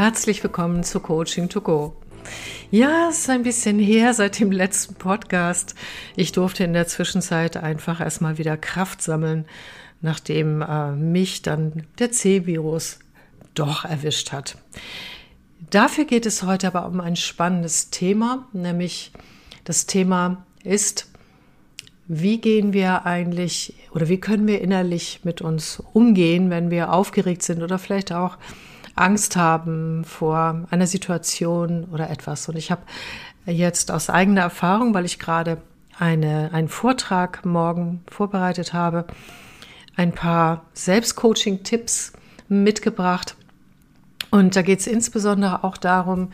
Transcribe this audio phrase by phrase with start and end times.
[0.00, 1.94] herzlich willkommen zu Coaching to Go.
[2.70, 5.74] Ja, es ist ein bisschen her seit dem letzten Podcast.
[6.16, 9.44] Ich durfte in der Zwischenzeit einfach erstmal wieder Kraft sammeln,
[10.00, 13.00] nachdem äh, mich dann der C-Virus
[13.52, 14.56] doch erwischt hat.
[15.68, 19.12] Dafür geht es heute aber um ein spannendes Thema, nämlich
[19.64, 21.10] das Thema ist,
[22.08, 27.42] wie gehen wir eigentlich oder wie können wir innerlich mit uns umgehen, wenn wir aufgeregt
[27.42, 28.38] sind oder vielleicht auch
[28.94, 32.48] Angst haben vor einer Situation oder etwas.
[32.48, 32.82] Und ich habe
[33.46, 35.58] jetzt aus eigener Erfahrung, weil ich gerade
[35.98, 39.06] eine, einen Vortrag morgen vorbereitet habe,
[39.96, 42.12] ein paar Selbstcoaching-Tipps
[42.48, 43.36] mitgebracht.
[44.30, 46.32] Und da geht es insbesondere auch darum,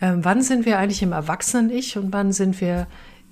[0.00, 2.86] äh, wann sind wir eigentlich im Erwachsenen-Ich und wann sind wir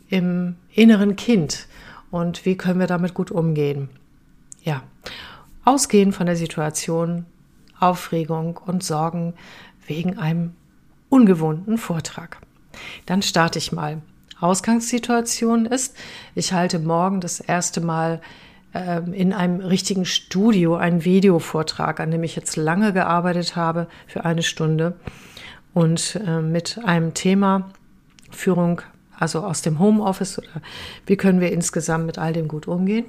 [0.09, 1.67] im inneren Kind
[2.11, 3.89] und wie können wir damit gut umgehen.
[4.63, 4.83] Ja,
[5.65, 7.27] ausgehend von der Situation,
[7.81, 9.35] Aufregung und Sorgen
[9.87, 10.55] wegen einem
[11.09, 12.39] ungewohnten Vortrag.
[13.07, 14.01] Dann starte ich mal.
[14.41, 15.97] Ausgangssituation ist,
[16.35, 18.21] ich halte morgen das erste Mal
[18.73, 24.25] äh, in einem richtigen Studio einen Videovortrag, an dem ich jetzt lange gearbeitet habe für
[24.25, 24.97] eine Stunde
[25.75, 27.71] und äh, mit einem Thema
[28.31, 28.81] Führung,
[29.19, 30.63] also aus dem Homeoffice oder
[31.05, 33.07] wie können wir insgesamt mit all dem gut umgehen.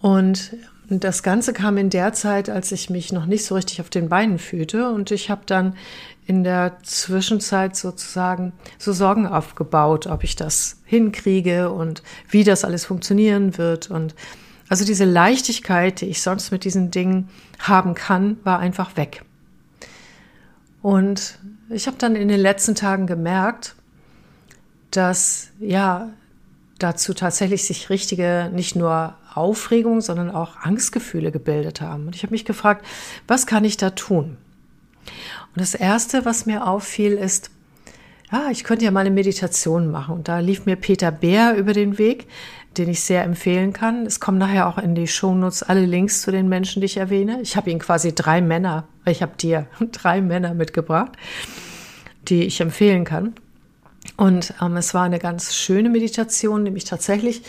[0.00, 0.54] Und
[0.88, 3.90] und das Ganze kam in der Zeit, als ich mich noch nicht so richtig auf
[3.90, 4.90] den Beinen fühlte.
[4.90, 5.74] Und ich habe dann
[6.26, 12.84] in der Zwischenzeit sozusagen so Sorgen aufgebaut, ob ich das hinkriege und wie das alles
[12.84, 13.90] funktionieren wird.
[13.90, 14.14] Und
[14.68, 19.24] also diese Leichtigkeit, die ich sonst mit diesen Dingen haben kann, war einfach weg.
[20.82, 23.74] Und ich habe dann in den letzten Tagen gemerkt,
[24.92, 26.10] dass ja
[26.78, 32.06] dazu tatsächlich sich richtige, nicht nur Aufregung, sondern auch Angstgefühle gebildet haben.
[32.06, 32.84] Und ich habe mich gefragt,
[33.26, 34.36] was kann ich da tun?
[35.06, 37.50] Und das Erste, was mir auffiel, ist,
[38.32, 40.16] ja, ich könnte ja mal eine Meditation machen.
[40.16, 42.26] Und da lief mir Peter Bär über den Weg,
[42.76, 44.04] den ich sehr empfehlen kann.
[44.04, 47.40] Es kommen nachher auch in die Shownotes alle Links zu den Menschen, die ich erwähne.
[47.40, 51.12] Ich habe Ihnen quasi drei Männer, ich habe dir drei Männer mitgebracht,
[52.28, 53.34] die ich empfehlen kann.
[54.16, 57.42] Und ähm, es war eine ganz schöne Meditation, die mich tatsächlich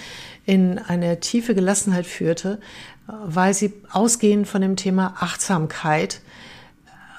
[0.46, 2.60] in eine tiefe Gelassenheit führte,
[3.08, 6.22] weil sie ausgehend von dem Thema Achtsamkeit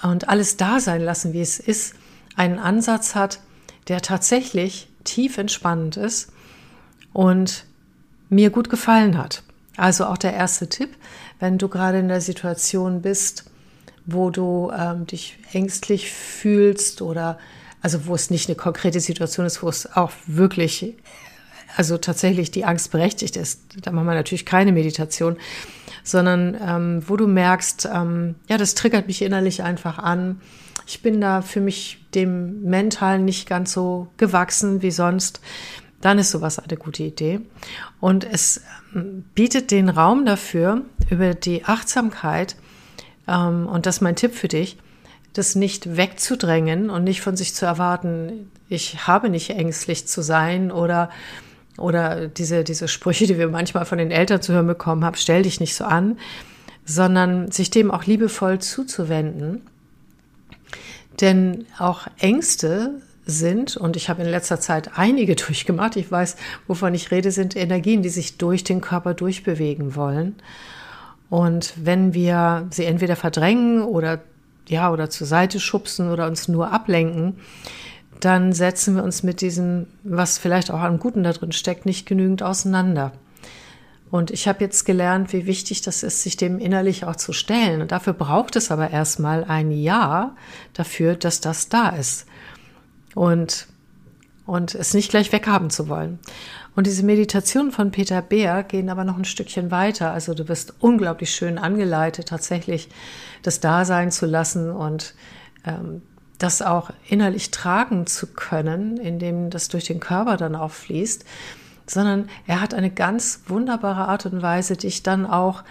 [0.02, 1.94] und alles da sein lassen, wie es ist,
[2.36, 3.40] einen Ansatz hat,
[3.88, 6.32] der tatsächlich tief entspannend ist
[7.12, 7.64] und
[8.28, 9.42] mir gut gefallen hat.
[9.76, 10.90] Also auch der erste Tipp,
[11.40, 13.44] wenn du gerade in der Situation bist,
[14.06, 17.38] wo du ähm, dich ängstlich fühlst oder
[17.82, 20.94] also wo es nicht eine konkrete Situation ist, wo es auch wirklich,
[21.76, 23.60] also tatsächlich die Angst berechtigt ist.
[23.82, 25.36] Da machen wir natürlich keine Meditation,
[26.02, 30.40] sondern ähm, wo du merkst, ähm, ja, das triggert mich innerlich einfach an.
[30.86, 35.40] Ich bin da für mich dem Mentalen nicht ganz so gewachsen wie sonst.
[36.00, 37.40] Dann ist sowas eine gute Idee.
[38.00, 38.62] Und es
[38.94, 42.56] ähm, bietet den Raum dafür, über die Achtsamkeit,
[43.28, 44.78] ähm, und das ist mein Tipp für dich,
[45.32, 50.70] das nicht wegzudrängen und nicht von sich zu erwarten, ich habe nicht ängstlich zu sein
[50.70, 51.10] oder
[51.78, 55.42] oder diese, diese Sprüche, die wir manchmal von den Eltern zu hören bekommen haben, stell
[55.42, 56.18] dich nicht so an,
[56.84, 59.62] sondern sich dem auch liebevoll zuzuwenden.
[61.20, 66.94] Denn auch Ängste sind, und ich habe in letzter Zeit einige durchgemacht, ich weiß, wovon
[66.94, 70.36] ich rede, sind Energien, die sich durch den Körper durchbewegen wollen.
[71.30, 74.20] Und wenn wir sie entweder verdrängen oder
[74.70, 77.36] ja, oder zur Seite schubsen oder uns nur ablenken,
[78.20, 82.06] dann setzen wir uns mit diesem, was vielleicht auch am Guten da drin steckt, nicht
[82.06, 83.12] genügend auseinander.
[84.10, 87.82] Und ich habe jetzt gelernt, wie wichtig das ist, sich dem innerlich auch zu stellen.
[87.82, 90.34] Und dafür braucht es aber erstmal ein Ja
[90.72, 92.26] dafür, dass das da ist.
[93.14, 93.66] Und,
[94.46, 96.18] und es nicht gleich weghaben zu wollen.
[96.78, 100.12] Und diese Meditationen von Peter Beer gehen aber noch ein Stückchen weiter.
[100.12, 102.88] Also du wirst unglaublich schön angeleitet, tatsächlich
[103.42, 105.16] das da sein zu lassen und
[105.66, 106.02] ähm,
[106.38, 111.24] das auch innerlich tragen zu können, indem das durch den Körper dann auch fließt,
[111.88, 115.64] sondern er hat eine ganz wunderbare Art und Weise, dich dann auch,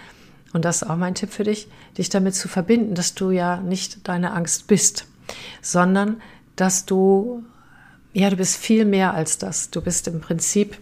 [0.52, 3.62] und das ist auch mein Tipp für dich, dich damit zu verbinden, dass du ja
[3.62, 5.06] nicht deine Angst bist,
[5.62, 6.20] sondern
[6.54, 7.44] dass du,
[8.12, 9.70] ja, du bist viel mehr als das.
[9.70, 10.76] Du bist im Prinzip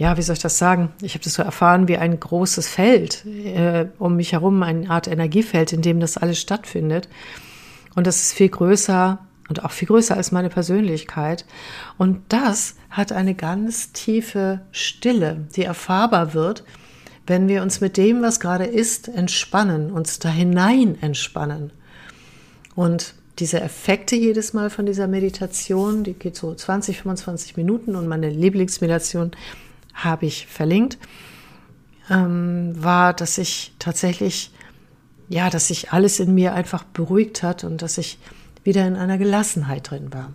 [0.00, 0.92] ja, wie soll ich das sagen?
[1.02, 5.06] Ich habe das so erfahren wie ein großes Feld äh, um mich herum, eine Art
[5.06, 7.10] Energiefeld, in dem das alles stattfindet.
[7.94, 9.18] Und das ist viel größer
[9.50, 11.44] und auch viel größer als meine Persönlichkeit.
[11.98, 16.64] Und das hat eine ganz tiefe Stille, die erfahrbar wird,
[17.26, 21.74] wenn wir uns mit dem, was gerade ist, entspannen, uns da hinein entspannen.
[22.74, 28.08] Und diese Effekte jedes Mal von dieser Meditation, die geht so 20, 25 Minuten und
[28.08, 29.32] meine Lieblingsmeditation
[30.04, 30.98] habe ich verlinkt,
[32.08, 34.52] ähm, war, dass ich tatsächlich,
[35.28, 38.18] ja, dass sich alles in mir einfach beruhigt hat und dass ich
[38.64, 40.32] wieder in einer Gelassenheit drin war.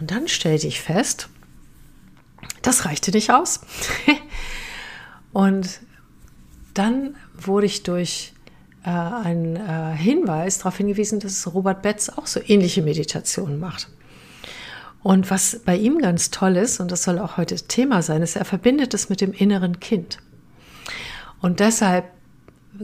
[0.00, 1.28] Und dann stellte ich fest,
[2.62, 3.60] das reichte nicht aus.
[5.32, 5.80] und
[6.74, 8.32] dann wurde ich durch
[8.84, 13.88] äh, einen äh, Hinweis darauf hingewiesen, dass Robert Betz auch so ähnliche Meditationen macht.
[15.04, 18.36] Und was bei ihm ganz toll ist, und das soll auch heute Thema sein, ist,
[18.36, 20.16] er verbindet es mit dem inneren Kind.
[21.42, 22.06] Und deshalb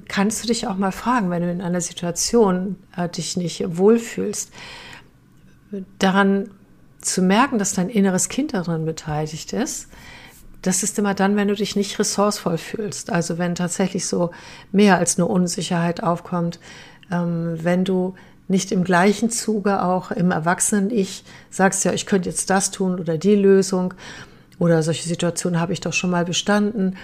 [0.07, 4.53] kannst du dich auch mal fragen, wenn du in einer Situation äh, dich nicht wohlfühlst,
[5.99, 6.51] daran
[7.01, 9.89] zu merken, dass dein inneres Kind daran beteiligt ist,
[10.61, 13.11] das ist immer dann, wenn du dich nicht ressourcevoll fühlst.
[13.11, 14.31] Also wenn tatsächlich so
[14.73, 16.61] mehr als nur Unsicherheit aufkommt,
[17.11, 18.15] ähm, wenn du
[18.51, 23.17] nicht im gleichen Zuge auch im Erwachsenen-Ich sagst, ja, ich könnte jetzt das tun oder
[23.17, 23.95] die Lösung
[24.59, 26.97] oder solche Situationen habe ich doch schon mal bestanden.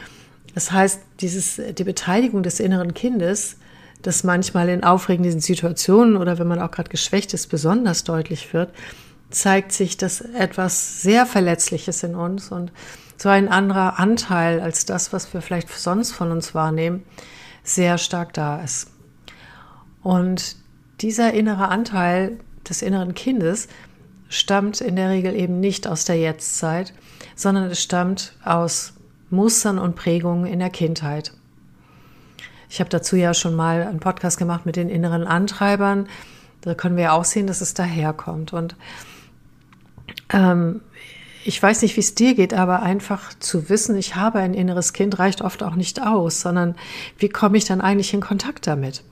[0.55, 3.57] Das heißt, dieses, die Beteiligung des inneren Kindes,
[4.03, 8.75] das manchmal in aufregenden Situationen oder wenn man auch gerade geschwächt ist, besonders deutlich wird,
[9.31, 12.73] zeigt sich, dass etwas sehr Verletzliches in uns und
[13.17, 17.05] so ein anderer Anteil als das, was wir vielleicht sonst von uns wahrnehmen,
[17.63, 18.91] sehr stark da ist.
[20.03, 20.57] Und
[21.01, 22.39] dieser innere Anteil
[22.69, 23.69] des inneren Kindes
[24.29, 26.93] stammt in der Regel eben nicht aus der Jetztzeit,
[27.35, 28.95] sondern es stammt aus
[29.31, 31.33] Mustern und Prägungen in der Kindheit.
[32.69, 36.09] Ich habe dazu ja schon mal einen Podcast gemacht mit den inneren Antreibern.
[36.63, 38.53] Da können wir ja auch sehen, dass es daherkommt.
[38.53, 38.75] Und
[40.33, 40.81] ähm,
[41.45, 44.93] ich weiß nicht, wie es dir geht, aber einfach zu wissen, ich habe ein inneres
[44.93, 46.75] Kind, reicht oft auch nicht aus, sondern
[47.19, 49.05] wie komme ich dann eigentlich in Kontakt damit?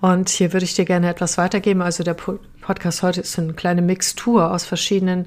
[0.00, 1.82] Und hier würde ich dir gerne etwas weitergeben.
[1.82, 5.26] Also der Podcast heute ist eine kleine Mixtur aus verschiedenen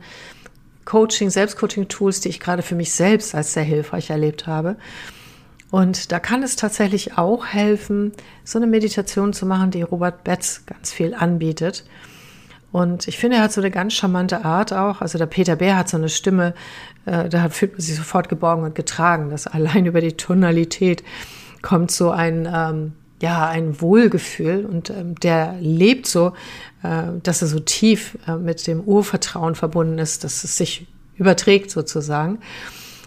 [0.86, 4.76] Coaching, Selbstcoaching-Tools, die ich gerade für mich selbst als sehr hilfreich erlebt habe.
[5.72, 8.12] Und da kann es tatsächlich auch helfen,
[8.44, 11.86] so eine Meditation zu machen, die Robert Betz ganz viel anbietet.
[12.72, 15.02] Und ich finde, er hat so eine ganz charmante Art auch.
[15.02, 16.54] Also der Peter Bär hat so eine Stimme,
[17.06, 19.30] äh, da fühlt man sich sofort geborgen und getragen.
[19.30, 21.04] Das allein über die Tonalität
[21.62, 26.34] kommt so ein, ähm, ja, ein Wohlgefühl und ähm, der lebt so,
[26.84, 30.88] äh, dass er so tief äh, mit dem Urvertrauen verbunden ist, dass es sich
[31.18, 32.40] überträgt sozusagen.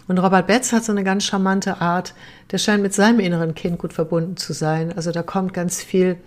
[0.07, 2.13] Und Robert Betz hat so eine ganz charmante Art,
[2.51, 4.93] der scheint mit seinem inneren Kind gut verbunden zu sein.
[4.95, 6.17] Also da kommt ganz viel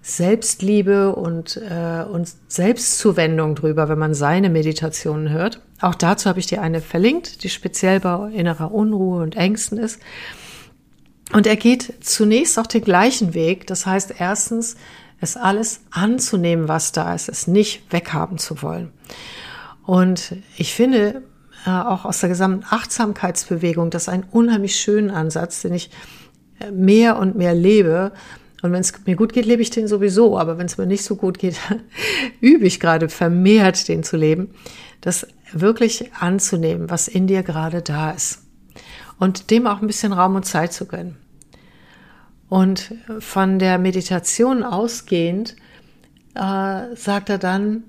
[0.00, 5.60] Selbstliebe und, äh, und Selbstzuwendung drüber, wenn man seine Meditationen hört.
[5.80, 10.00] Auch dazu habe ich dir eine verlinkt, die speziell bei innerer Unruhe und Ängsten ist.
[11.32, 13.66] Und er geht zunächst auch den gleichen Weg.
[13.66, 14.76] Das heißt, erstens,
[15.20, 18.92] es alles anzunehmen, was da ist, es nicht weghaben zu wollen.
[19.84, 21.22] Und ich finde
[21.64, 25.90] äh, auch aus der gesamten Achtsamkeitsbewegung das einen unheimlich schönen Ansatz, den ich
[26.58, 28.12] äh, mehr und mehr lebe,
[28.62, 30.38] und wenn es mir gut geht, lebe ich den sowieso.
[30.38, 31.56] Aber wenn es mir nicht so gut geht,
[32.40, 34.54] übe ich gerade vermehrt, den zu leben.
[35.00, 38.42] Das wirklich anzunehmen, was in dir gerade da ist.
[39.18, 41.16] Und dem auch ein bisschen Raum und Zeit zu gönnen.
[42.52, 45.56] Und von der Meditation ausgehend
[46.34, 47.84] äh, sagt er dann,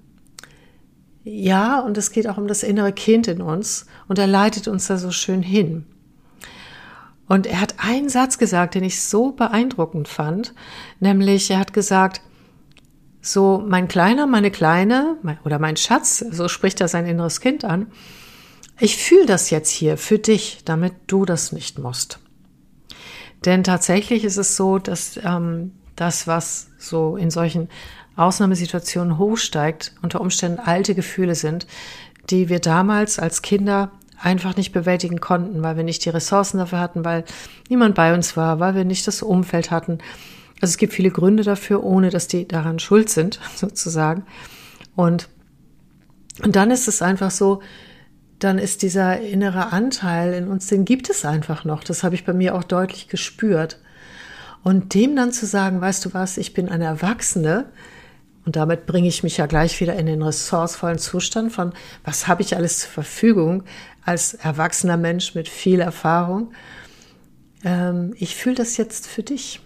[1.25, 3.87] ja, und es geht auch um das innere Kind in uns.
[4.07, 5.83] Und er leitet uns da so schön hin.
[7.27, 10.53] Und er hat einen Satz gesagt, den ich so beeindruckend fand,
[11.01, 12.21] nämlich er hat gesagt,
[13.19, 17.87] so mein Kleiner, meine Kleine oder mein Schatz, so spricht er sein inneres Kind an,
[18.79, 22.22] ich fühle das jetzt hier für dich, damit du das nicht musst.
[23.45, 27.69] Denn tatsächlich ist es so, dass ähm, das, was so in solchen
[28.15, 31.67] Ausnahmesituationen hochsteigt, unter Umständen alte Gefühle sind,
[32.29, 36.79] die wir damals als Kinder einfach nicht bewältigen konnten, weil wir nicht die Ressourcen dafür
[36.79, 37.25] hatten, weil
[37.69, 39.97] niemand bei uns war, weil wir nicht das Umfeld hatten.
[40.61, 44.25] Also es gibt viele Gründe dafür, ohne dass die daran schuld sind, sozusagen.
[44.95, 45.27] Und,
[46.43, 47.61] und dann ist es einfach so,
[48.43, 51.83] dann ist dieser innere Anteil in uns, den gibt es einfach noch.
[51.83, 53.79] Das habe ich bei mir auch deutlich gespürt.
[54.63, 57.65] Und dem dann zu sagen, weißt du was, ich bin eine Erwachsene,
[58.45, 61.73] und damit bringe ich mich ja gleich wieder in den ressourcevollen Zustand von,
[62.03, 63.63] was habe ich alles zur Verfügung
[64.03, 66.51] als erwachsener Mensch mit viel Erfahrung.
[67.63, 69.61] Ähm, ich fühle das jetzt für dich.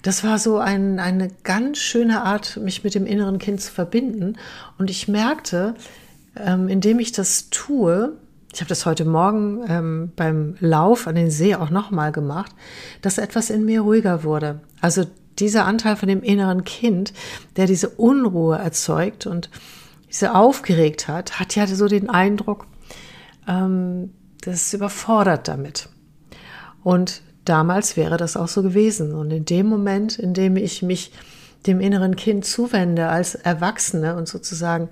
[0.00, 4.38] Das war so ein, eine ganz schöne Art, mich mit dem inneren Kind zu verbinden.
[4.78, 5.74] Und ich merkte,
[6.36, 8.16] ähm, indem ich das tue,
[8.52, 12.52] ich habe das heute Morgen ähm, beim Lauf an den See auch nochmal gemacht,
[13.00, 14.60] dass etwas in mir ruhiger wurde.
[14.80, 15.04] Also
[15.38, 17.14] dieser Anteil von dem inneren Kind,
[17.56, 19.50] der diese Unruhe erzeugt und
[20.08, 22.66] diese Aufgeregtheit, hat ja so den Eindruck,
[23.48, 24.12] ähm,
[24.42, 25.88] das überfordert damit.
[26.82, 29.14] Und damals wäre das auch so gewesen.
[29.14, 31.12] Und in dem Moment, in dem ich mich
[31.66, 34.88] dem inneren Kind zuwende als Erwachsene und sozusagen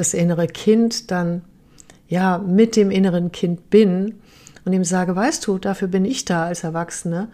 [0.00, 1.42] das innere Kind dann
[2.08, 4.14] ja mit dem inneren Kind bin
[4.64, 7.28] und ihm sage, weißt du, dafür bin ich da als Erwachsene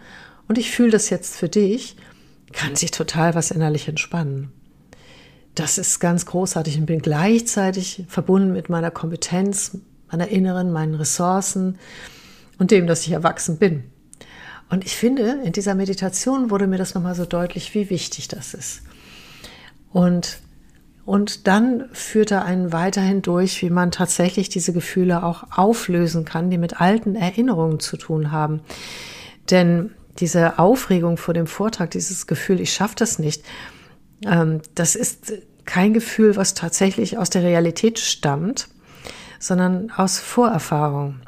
[0.47, 1.95] und ich fühle das jetzt für dich,
[2.53, 4.51] kann sich total was innerlich entspannen.
[5.55, 9.77] Das ist ganz großartig und bin gleichzeitig verbunden mit meiner Kompetenz,
[10.11, 11.77] meiner inneren, meinen Ressourcen
[12.59, 13.85] und dem, dass ich erwachsen bin.
[14.69, 18.53] Und ich finde, in dieser Meditation wurde mir das nochmal so deutlich, wie wichtig das
[18.53, 18.81] ist.
[19.91, 20.39] Und,
[21.05, 26.49] und dann führt er einen weiterhin durch, wie man tatsächlich diese Gefühle auch auflösen kann,
[26.49, 28.61] die mit alten Erinnerungen zu tun haben.
[29.51, 33.43] Denn diese Aufregung vor dem Vortrag, dieses Gefühl, ich schaffe das nicht,
[34.25, 35.33] ähm, das ist
[35.65, 38.67] kein Gefühl, was tatsächlich aus der Realität stammt,
[39.39, 41.19] sondern aus Vorerfahrung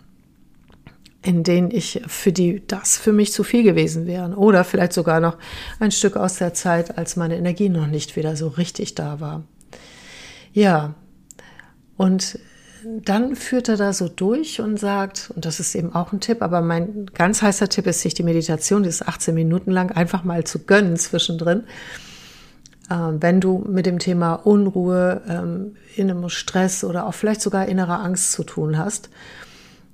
[1.24, 5.20] in denen ich für die das für mich zu viel gewesen wären oder vielleicht sogar
[5.20, 5.38] noch
[5.80, 9.44] ein Stück aus der Zeit, als meine Energie noch nicht wieder so richtig da war.
[10.54, 10.96] Ja,
[11.98, 12.40] und
[12.84, 16.42] dann führt er da so durch und sagt, und das ist eben auch ein Tipp,
[16.42, 20.24] aber mein ganz heißer Tipp ist, sich die Meditation, die ist 18 Minuten lang, einfach
[20.24, 21.64] mal zu gönnen zwischendrin.
[22.90, 28.00] Ähm, wenn du mit dem Thema Unruhe, ähm, innerem Stress oder auch vielleicht sogar innerer
[28.00, 29.10] Angst zu tun hast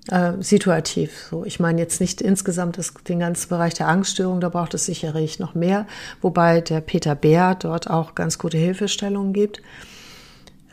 [0.09, 1.27] äh, situativ.
[1.29, 4.85] So, ich meine jetzt nicht insgesamt das, den ganzen Bereich der Angststörung, da braucht es
[4.85, 5.87] sicherlich noch mehr,
[6.21, 9.61] wobei der Peter Bär dort auch ganz gute Hilfestellungen gibt.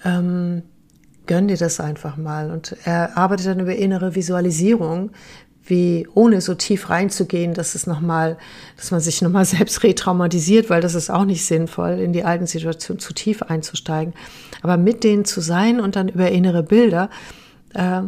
[0.04, 0.62] Ähm,
[1.26, 2.50] gönn dir das einfach mal.
[2.50, 5.11] Und er arbeitet dann über innere Visualisierung,
[5.64, 8.37] wie ohne so tief reinzugehen, dass es nochmal,
[8.76, 12.47] dass man sich nochmal selbst retraumatisiert, weil das ist auch nicht sinnvoll, in die alten
[12.47, 14.14] Situationen zu tief einzusteigen.
[14.62, 17.11] Aber mit denen zu sein und dann über innere Bilder
[17.75, 18.02] äh,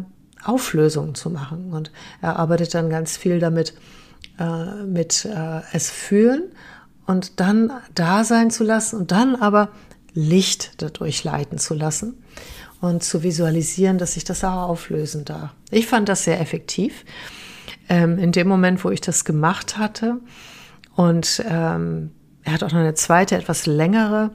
[0.45, 1.73] Auflösungen zu machen.
[1.73, 3.75] Und er arbeitet dann ganz viel damit,
[4.39, 6.43] äh, mit äh, es fühlen
[7.07, 9.69] und dann da sein zu lassen und dann aber
[10.15, 12.23] Licht dadurch leiten zu lassen
[12.81, 15.51] und zu visualisieren, dass sich das auch auflösen darf.
[15.71, 17.05] Ich fand das sehr effektiv.
[17.89, 20.21] Ähm, in dem Moment, wo ich das gemacht hatte
[20.95, 22.13] und ähm,
[22.45, 24.33] er hat auch noch eine zweite, etwas längere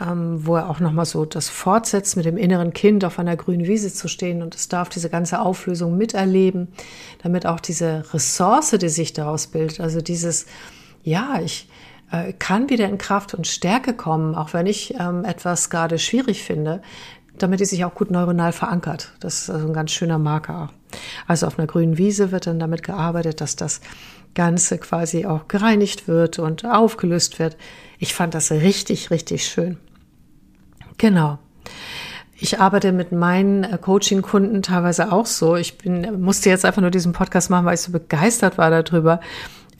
[0.00, 3.66] ähm, wo er auch nochmal so das fortsetzt, mit dem inneren Kind auf einer grünen
[3.66, 6.68] Wiese zu stehen und es darf diese ganze Auflösung miterleben,
[7.22, 10.46] damit auch diese Ressource, die sich daraus bildet, also dieses,
[11.02, 11.68] ja, ich
[12.14, 16.42] äh, kann wieder in Kraft und Stärke kommen, auch wenn ich ähm, etwas gerade schwierig
[16.42, 16.80] finde,
[17.38, 19.12] damit die sich auch gut neuronal verankert.
[19.18, 20.70] Das ist also ein ganz schöner Marker.
[21.26, 23.80] Also auf einer grünen Wiese wird dann damit gearbeitet, dass das
[24.34, 27.56] Ganze quasi auch gereinigt wird und aufgelöst wird.
[27.98, 29.78] Ich fand das richtig, richtig schön.
[30.98, 31.38] Genau.
[32.36, 35.56] Ich arbeite mit meinen äh, Coaching-Kunden teilweise auch so.
[35.56, 39.20] Ich bin, musste jetzt einfach nur diesen Podcast machen, weil ich so begeistert war darüber,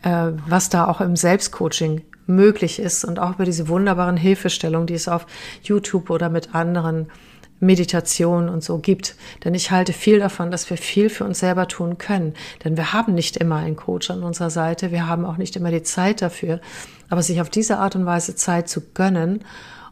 [0.03, 4.95] äh, was da auch im Selbstcoaching möglich ist und auch über diese wunderbaren Hilfestellungen, die
[4.95, 5.27] es auf
[5.63, 7.09] YouTube oder mit anderen
[7.61, 9.17] Meditationen und so gibt.
[9.45, 12.35] Denn ich halte viel davon, dass wir viel für uns selber tun können.
[12.65, 14.91] Denn wir haben nicht immer einen Coach an unserer Seite.
[14.91, 16.61] Wir haben auch nicht immer die Zeit dafür.
[17.09, 19.45] Aber sich auf diese Art und Weise Zeit zu gönnen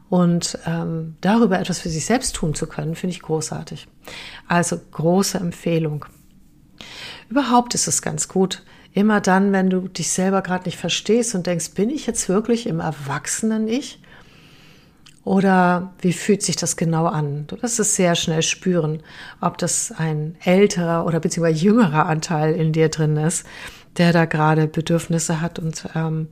[0.08, 3.88] und ähm, darüber etwas für sich selbst tun zu können, finde ich großartig.
[4.46, 6.04] Also große Empfehlung.
[7.30, 8.62] Überhaupt ist es ganz gut,
[8.94, 12.66] immer dann, wenn du dich selber gerade nicht verstehst und denkst, bin ich jetzt wirklich
[12.66, 14.00] im Erwachsenen-Ich?
[15.24, 17.46] Oder wie fühlt sich das genau an?
[17.46, 19.02] Du wirst es sehr schnell spüren,
[19.40, 23.46] ob das ein älterer oder beziehungsweise jüngerer Anteil in dir drin ist,
[23.98, 26.28] der da gerade Bedürfnisse hat und ähm,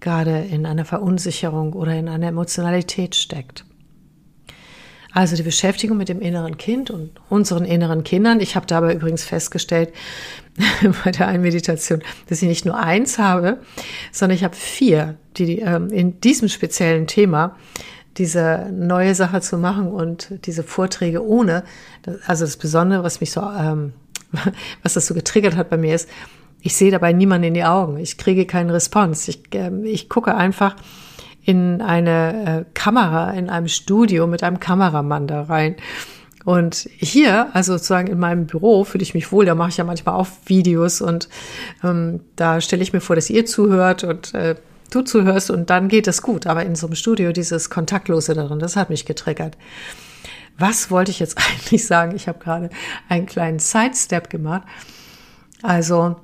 [0.00, 3.64] gerade in einer Verunsicherung oder in einer Emotionalität steckt.
[5.12, 8.40] Also die Beschäftigung mit dem inneren Kind und unseren inneren Kindern.
[8.40, 9.92] Ich habe dabei übrigens festgestellt
[11.04, 13.58] bei der einen Meditation, dass ich nicht nur eins habe,
[14.10, 17.56] sondern ich habe vier, die ähm, in diesem speziellen Thema
[18.18, 21.64] diese neue Sache zu machen und diese Vorträge ohne,
[22.26, 23.94] also das Besondere, was mich so, ähm,
[24.82, 26.08] was das so getriggert hat bei mir ist,
[26.60, 27.98] ich sehe dabei niemanden in die Augen.
[27.98, 29.30] Ich kriege keinen Response.
[29.30, 30.76] Ich, äh, ich gucke einfach
[31.44, 35.76] in eine äh, Kamera, in einem Studio mit einem Kameramann da rein.
[36.44, 39.44] Und hier, also sozusagen in meinem Büro, fühle ich mich wohl.
[39.44, 41.28] Da mache ich ja manchmal auch Videos und
[41.84, 44.56] ähm, da stelle ich mir vor, dass ihr zuhört und äh,
[44.90, 46.46] du zuhörst und dann geht es gut.
[46.46, 49.56] Aber in so einem Studio dieses Kontaktlose darin, das hat mich getriggert.
[50.58, 52.14] Was wollte ich jetzt eigentlich sagen?
[52.16, 52.70] Ich habe gerade
[53.08, 54.62] einen kleinen Sidestep gemacht.
[55.62, 56.16] Also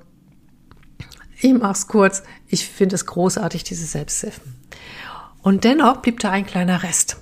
[1.40, 2.24] ich mach's kurz.
[2.48, 4.56] Ich finde es großartig, diese Selbsthilfen.
[5.42, 7.18] Und dennoch blieb da ein kleiner Rest.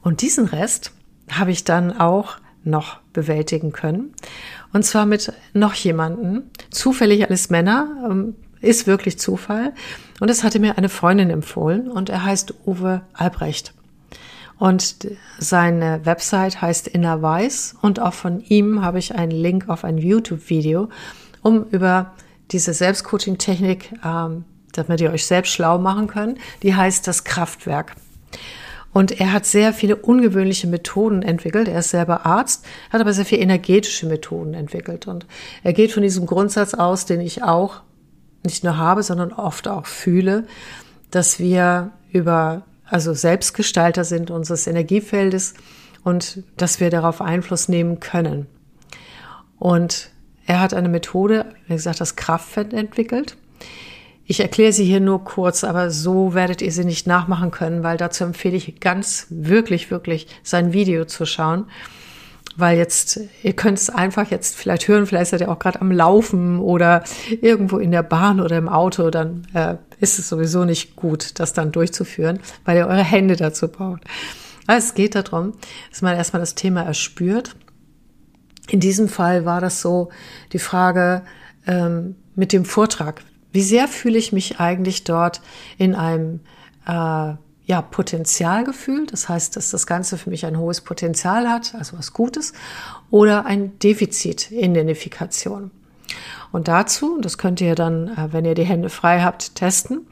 [0.00, 0.92] Und diesen Rest
[1.30, 4.14] habe ich dann auch noch bewältigen können.
[4.72, 9.72] Und zwar mit noch jemanden, zufällig alles Männer, ähm, ist wirklich Zufall.
[10.20, 13.72] Und es hatte mir eine Freundin empfohlen und er heißt Uwe Albrecht.
[14.58, 15.08] Und
[15.38, 19.98] seine Website heißt Inner Weiß und auch von ihm habe ich einen Link auf ein
[19.98, 20.88] YouTube-Video,
[21.42, 22.12] um über
[22.50, 27.94] diese Selbstcoaching-Technik, ähm, damit ihr euch selbst schlau machen könnt, die heißt das Kraftwerk.
[28.98, 31.68] Und er hat sehr viele ungewöhnliche Methoden entwickelt.
[31.68, 35.06] Er ist selber Arzt, hat aber sehr viele energetische Methoden entwickelt.
[35.06, 35.24] Und
[35.62, 37.82] er geht von diesem Grundsatz aus, den ich auch
[38.42, 40.48] nicht nur habe, sondern oft auch fühle,
[41.12, 45.54] dass wir über, also Selbstgestalter sind unseres Energiefeldes
[46.02, 48.48] und dass wir darauf Einfluss nehmen können.
[49.60, 50.10] Und
[50.44, 53.36] er hat eine Methode, wie gesagt, das Kraftfett entwickelt.
[54.28, 57.96] Ich erkläre sie hier nur kurz, aber so werdet ihr sie nicht nachmachen können, weil
[57.96, 61.66] dazu empfehle ich ganz wirklich, wirklich sein Video zu schauen
[62.58, 65.92] weil jetzt, ihr könnt es einfach jetzt vielleicht hören, vielleicht seid ihr auch gerade am
[65.92, 67.04] Laufen oder
[67.40, 71.52] irgendwo in der Bahn oder im Auto, dann äh, ist es sowieso nicht gut, das
[71.52, 74.02] dann durchzuführen, weil ihr eure Hände dazu braucht.
[74.66, 75.52] Aber es geht darum,
[75.90, 77.54] dass man erstmal das Thema erspürt.
[78.68, 80.08] In diesem Fall war das so
[80.52, 81.22] die Frage
[81.64, 83.22] ähm, mit dem Vortrag.
[83.58, 85.40] Wie sehr fühle ich mich eigentlich dort
[85.78, 86.38] in einem
[86.86, 87.34] äh,
[87.66, 92.12] ja, Potenzialgefühl, das heißt, dass das Ganze für mich ein hohes Potenzial hat, also was
[92.12, 92.52] Gutes,
[93.10, 95.72] oder ein Defizitidentifikation.
[96.52, 100.06] Und dazu, das könnt ihr dann, äh, wenn ihr die Hände frei habt, testen,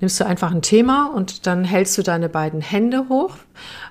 [0.00, 3.36] nimmst du einfach ein Thema und dann hältst du deine beiden Hände hoch.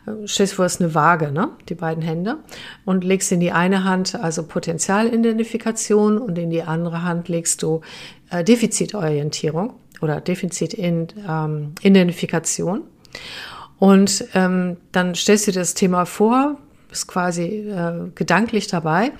[0.05, 1.49] Äh, stellst vor, ist eine Waage, ne?
[1.67, 2.37] die beiden Hände,
[2.85, 7.81] und legst in die eine Hand also Potenzialidentifikation und in die andere Hand legst du
[8.31, 12.77] äh, Defizitorientierung oder Defizitidentifikation.
[12.77, 12.83] Ähm,
[13.79, 16.57] und ähm, dann stellst du dir das Thema vor,
[16.89, 19.11] bist quasi äh, gedanklich dabei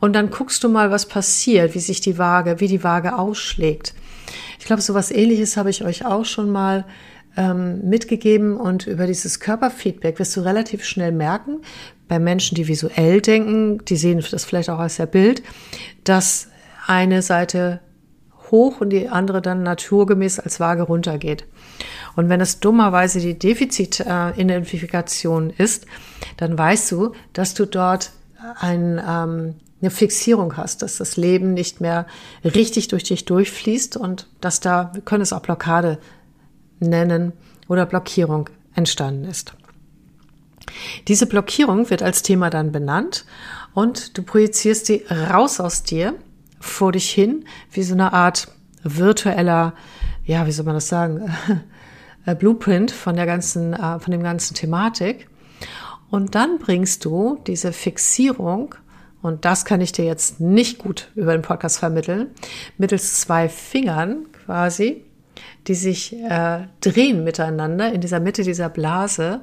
[0.00, 3.94] und dann guckst du mal, was passiert, wie sich die Waage, wie die Waage ausschlägt.
[4.58, 6.84] Ich glaube, so was ähnliches habe ich euch auch schon mal
[7.36, 11.60] ähm, mitgegeben und über dieses Körperfeedback wirst du relativ schnell merken,
[12.08, 15.42] bei Menschen, die visuell denken, die sehen das vielleicht auch als der Bild,
[16.04, 16.48] dass
[16.86, 17.80] eine Seite
[18.50, 21.46] hoch und die andere dann naturgemäß als Waage runtergeht.
[22.16, 25.86] Und wenn es dummerweise die Defizitidentifikation ist,
[26.36, 28.12] dann weißt du, dass du dort
[28.60, 32.06] ein, ähm, eine Fixierung hast, dass das Leben nicht mehr
[32.44, 35.98] richtig durch dich durchfließt und dass da, wir können es auch Blockade
[36.80, 37.32] nennen
[37.68, 39.54] oder Blockierung entstanden ist.
[41.08, 43.24] Diese Blockierung wird als Thema dann benannt
[43.74, 46.14] und du projizierst sie raus aus dir,
[46.64, 48.48] vor dich hin, wie so eine Art
[48.82, 49.74] virtueller,
[50.24, 51.34] ja, wie soll man das sagen,
[52.26, 55.28] äh, Blueprint von der ganzen, äh, von dem ganzen Thematik.
[56.10, 58.74] Und dann bringst du diese Fixierung,
[59.22, 62.28] und das kann ich dir jetzt nicht gut über den Podcast vermitteln,
[62.76, 65.02] mittels zwei Fingern quasi,
[65.66, 69.40] die sich äh, drehen miteinander in dieser Mitte dieser Blase,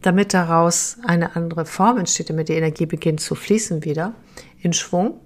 [0.00, 4.14] damit daraus eine andere Form entsteht, damit die Energie beginnt zu fließen wieder
[4.58, 5.20] in Schwung.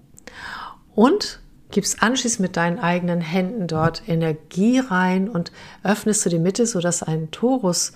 [0.97, 5.53] Und gibst anschließend mit deinen eigenen Händen dort Energie rein und
[5.85, 7.93] öffnest du die Mitte, sodass ein Torus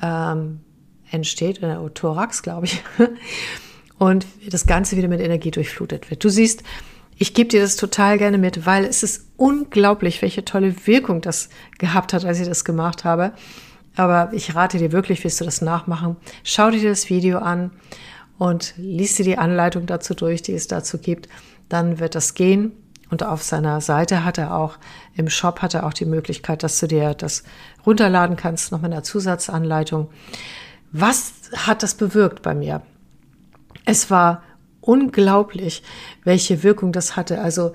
[0.00, 0.60] ähm,
[1.10, 2.82] entsteht, oder Thorax, glaube ich,
[3.98, 6.22] und das Ganze wieder mit Energie durchflutet wird.
[6.22, 6.62] Du siehst,
[7.18, 11.48] ich gebe dir das total gerne mit, weil es ist unglaublich, welche tolle Wirkung das
[11.78, 13.32] gehabt hat, als ich das gemacht habe.
[13.96, 16.16] Aber ich rate dir wirklich, willst du das nachmachen?
[16.42, 17.70] Schau dir das Video an
[18.38, 21.28] und liest dir die Anleitung dazu durch, die es dazu gibt.
[21.68, 22.72] Dann wird das gehen.
[23.10, 24.76] Und auf seiner Seite hat er auch,
[25.14, 27.44] im Shop hat er auch die Möglichkeit, dass du dir das
[27.86, 30.10] runterladen kannst, noch mit einer Zusatzanleitung.
[30.90, 32.82] Was hat das bewirkt bei mir?
[33.84, 34.42] Es war
[34.80, 35.82] unglaublich,
[36.24, 37.40] welche Wirkung das hatte.
[37.40, 37.72] Also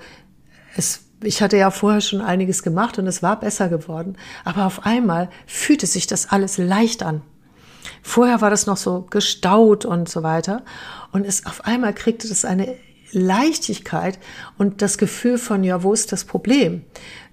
[0.76, 4.16] es, ich hatte ja vorher schon einiges gemacht und es war besser geworden.
[4.44, 7.22] Aber auf einmal fühlte sich das alles leicht an.
[8.02, 10.62] Vorher war das noch so gestaut und so weiter.
[11.12, 12.76] Und es auf einmal kriegte das eine
[13.12, 14.18] Leichtigkeit
[14.58, 16.82] und das Gefühl von, ja, wo ist das Problem?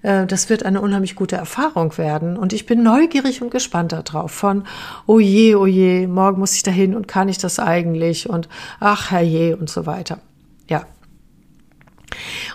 [0.02, 2.36] Äh, das wird eine unheimlich gute Erfahrung werden.
[2.36, 4.32] Und ich bin neugierig und gespannt darauf.
[4.32, 4.64] Von,
[5.06, 8.28] oh je, oh je, morgen muss ich dahin und kann ich das eigentlich?
[8.28, 8.48] Und
[8.80, 10.18] ach, herrje und so weiter.
[10.68, 10.86] Ja.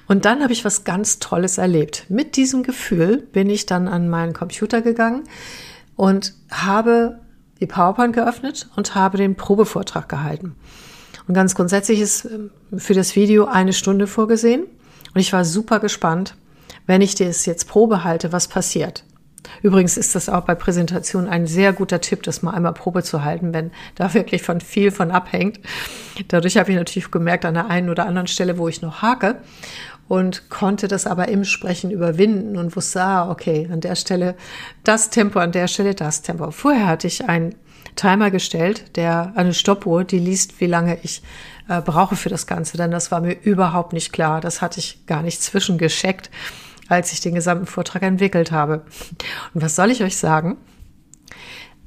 [0.08, 2.06] Und dann habe ich was ganz Tolles erlebt.
[2.10, 5.24] Mit diesem Gefühl bin ich dann an meinen Computer gegangen
[5.96, 7.20] und habe
[7.64, 10.56] die PowerPoint geöffnet und habe den Probevortrag gehalten.
[11.28, 14.66] Und ganz grundsätzlich ist ähm, für das Video eine Stunde vorgesehen.
[15.14, 16.36] Und ich war super gespannt,
[16.86, 19.06] wenn ich das jetzt Probe halte, was passiert.
[19.62, 23.24] Übrigens ist das auch bei Präsentationen ein sehr guter Tipp, das mal einmal Probe zu
[23.24, 25.60] halten, wenn da wirklich von viel von abhängt.
[26.30, 29.38] Dadurch habe ich natürlich gemerkt an der einen oder anderen Stelle, wo ich noch hake
[30.14, 34.36] und konnte das aber im Sprechen überwinden und wusste, ah, okay, an der Stelle
[34.84, 36.52] das Tempo, an der Stelle das Tempo.
[36.52, 37.56] Vorher hatte ich einen
[37.96, 41.24] Timer gestellt, der eine Stoppuhr, die liest, wie lange ich
[41.68, 44.40] äh, brauche für das Ganze, denn das war mir überhaupt nicht klar.
[44.40, 46.30] Das hatte ich gar nicht zwischengescheckt
[46.90, 48.86] als ich den gesamten Vortrag entwickelt habe.
[49.54, 50.58] Und was soll ich euch sagen?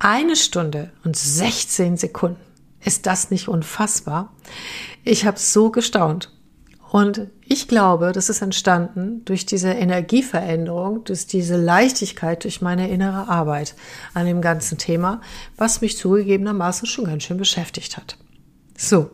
[0.00, 2.40] Eine Stunde und 16 Sekunden.
[2.80, 4.32] Ist das nicht unfassbar?
[5.04, 6.32] Ich habe so gestaunt.
[6.90, 13.29] Und ich glaube, das ist entstanden durch diese Energieveränderung, durch diese Leichtigkeit, durch meine innere
[13.29, 13.75] Arbeit
[14.14, 15.20] an dem ganzen Thema,
[15.57, 18.16] was mich zugegebenermaßen schon ganz schön beschäftigt hat.
[18.77, 19.11] So,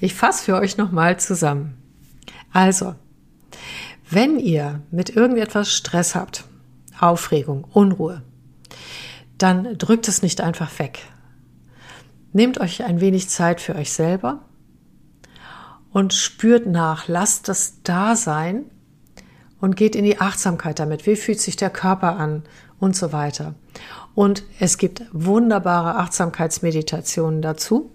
[0.00, 1.76] ich fasse für euch nochmal zusammen.
[2.52, 2.94] Also,
[4.10, 6.44] wenn ihr mit irgendetwas Stress habt,
[6.98, 8.22] Aufregung, Unruhe,
[9.38, 11.00] dann drückt es nicht einfach weg.
[12.32, 14.44] Nehmt euch ein wenig Zeit für euch selber
[15.92, 18.64] und spürt nach, lasst das da sein
[19.60, 21.06] und geht in die Achtsamkeit damit.
[21.06, 22.42] Wie fühlt sich der Körper an
[22.80, 23.54] und so weiter.
[24.14, 27.90] Und es gibt wunderbare Achtsamkeitsmeditationen dazu.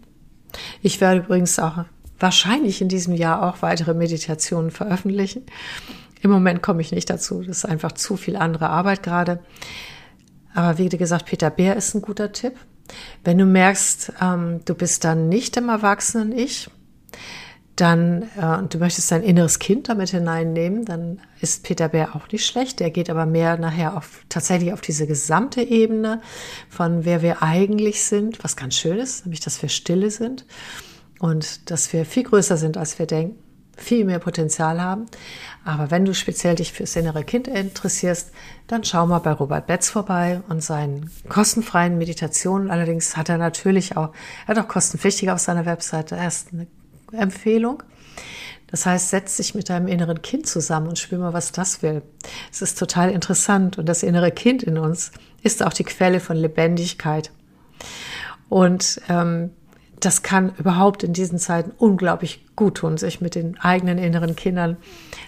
[0.82, 1.84] Ich werde übrigens auch
[2.20, 5.44] wahrscheinlich in diesem Jahr auch weitere Meditationen veröffentlichen.
[6.22, 7.42] Im Moment komme ich nicht dazu.
[7.42, 9.40] Das ist einfach zu viel andere Arbeit gerade.
[10.54, 12.54] Aber wie gesagt, Peter Bär ist ein guter Tipp.
[13.24, 16.70] Wenn du merkst, ähm, du bist dann nicht im Erwachsenen-Ich,
[17.76, 22.46] dann äh, du möchtest dein inneres Kind damit hineinnehmen, dann ist Peter Bär auch nicht
[22.46, 22.80] schlecht.
[22.80, 26.22] Der geht aber mehr nachher auf tatsächlich auf diese gesamte Ebene
[26.70, 30.46] von wer wir eigentlich sind, was ganz schön ist, nämlich dass wir stille sind
[31.20, 33.46] und dass wir viel größer sind, als wir denken
[33.78, 35.06] viel mehr Potenzial haben.
[35.64, 38.32] Aber wenn du speziell dich fürs innere Kind interessierst,
[38.68, 42.70] dann schau mal bei Robert Betz vorbei und seinen kostenfreien Meditationen.
[42.70, 44.14] Allerdings hat er natürlich auch,
[44.48, 46.68] er hat auch kostenpflichtig auf seiner Webseite erst eine
[47.16, 47.84] Empfehlung.
[48.68, 52.02] Das heißt, setz dich mit deinem inneren Kind zusammen und spür mal, was das will.
[52.52, 55.12] Es ist total interessant und das innere Kind in uns
[55.44, 57.32] ist auch die Quelle von Lebendigkeit.
[58.50, 59.52] Und ähm,
[60.00, 64.78] das kann überhaupt in diesen Zeiten unglaublich gut tun, sich mit den eigenen inneren Kindern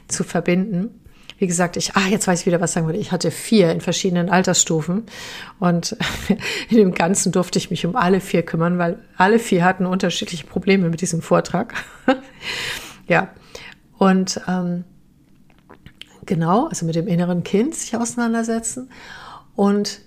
[0.07, 0.99] zu verbinden.
[1.39, 2.99] Wie gesagt, ich, ah, jetzt weiß ich wieder, was sagen würde.
[2.99, 5.03] Ich hatte vier in verschiedenen Altersstufen
[5.59, 5.95] und
[6.69, 10.47] in dem Ganzen durfte ich mich um alle vier kümmern, weil alle vier hatten unterschiedliche
[10.47, 11.75] Probleme mit diesem Vortrag.
[13.07, 13.29] ja,
[13.97, 14.83] und ähm,
[16.25, 18.89] genau, also mit dem inneren Kind sich auseinandersetzen
[19.55, 20.01] und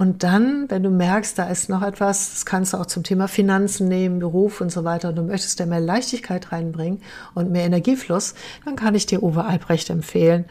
[0.00, 3.28] und dann, wenn du merkst, da ist noch etwas, das kannst du auch zum Thema
[3.28, 7.02] Finanzen nehmen, Beruf und so weiter, und du möchtest da mehr Leichtigkeit reinbringen
[7.34, 8.32] und mehr Energiefluss,
[8.64, 10.46] dann kann ich dir Uwe Albrecht empfehlen.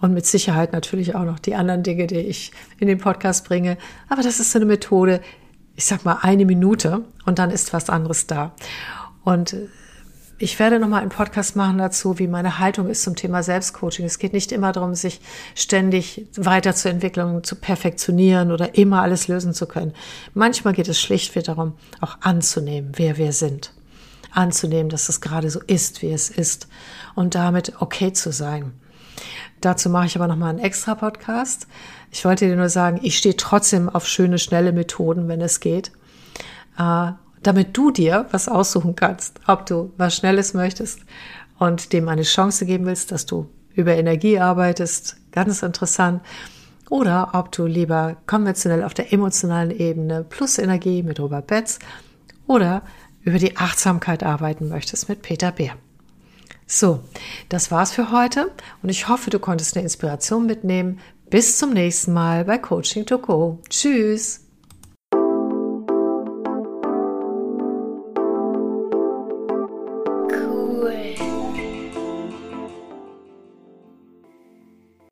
[0.00, 3.76] Und mit Sicherheit natürlich auch noch die anderen Dinge, die ich in den Podcast bringe.
[4.08, 5.20] Aber das ist so eine Methode,
[5.76, 8.54] ich sag mal eine Minute und dann ist was anderes da.
[9.22, 9.54] Und
[10.38, 14.06] ich werde nochmal einen Podcast machen dazu, wie meine Haltung ist zum Thema Selbstcoaching.
[14.06, 15.20] Es geht nicht immer darum, sich
[15.54, 19.94] ständig weiterzuentwickeln, zu perfektionieren oder immer alles lösen zu können.
[20.34, 23.72] Manchmal geht es schlichtweg darum, auch anzunehmen, wer wir sind.
[24.30, 26.68] Anzunehmen, dass es gerade so ist, wie es ist
[27.14, 28.72] und damit okay zu sein.
[29.60, 31.66] Dazu mache ich aber nochmal einen extra Podcast.
[32.12, 35.90] Ich wollte dir nur sagen, ich stehe trotzdem auf schöne, schnelle Methoden, wenn es geht
[36.78, 41.00] äh, damit du dir was aussuchen kannst, ob du was Schnelles möchtest
[41.58, 46.22] und dem eine Chance geben willst, dass du über Energie arbeitest, ganz interessant,
[46.90, 51.78] oder ob du lieber konventionell auf der emotionalen Ebene plus Energie mit Robert Betz
[52.46, 52.82] oder
[53.22, 55.74] über die Achtsamkeit arbeiten möchtest mit Peter Beer.
[56.66, 57.00] So,
[57.48, 58.50] das war's für heute
[58.82, 61.00] und ich hoffe, du konntest eine Inspiration mitnehmen.
[61.30, 63.60] Bis zum nächsten Mal bei Coaching to Go.
[63.68, 64.47] Tschüss!